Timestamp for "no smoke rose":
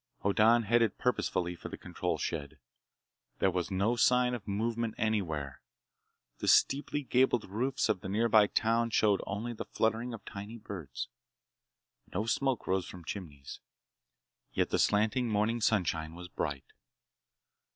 12.11-12.87